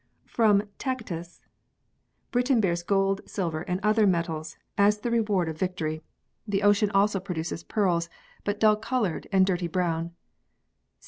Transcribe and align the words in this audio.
From 0.25 0.63
Tacitus. 0.79 1.43
Britain 2.31 2.59
bears 2.59 2.81
gold, 2.81 3.21
silver 3.27 3.61
and 3.61 3.79
other 3.83 4.07
metals 4.07 4.57
as 4.75 5.01
the 5.01 5.11
reward 5.11 5.47
of 5.47 5.57
\ji. 5.57 5.63
i] 5.67 5.67
THE 5.67 5.77
HISTORY 5.77 5.81
OF 5.95 6.03
PEARLS 6.03 6.39
5 6.39 6.47
victory, 6.47 6.57
the 6.57 6.63
ocean 6.63 6.91
also 6.99 7.19
produces 7.19 7.63
pearls, 7.63 8.09
but 8.43 8.59
dull 8.59 8.77
coloured 8.77 9.27
and 9.31 9.45
dirty 9.45 9.67
brown. 9.67 10.15